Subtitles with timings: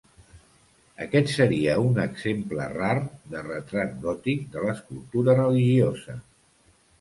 [1.05, 2.95] Aquest seria un exemple rar
[3.35, 6.19] de retrat gòtic de l'escultura religiosa.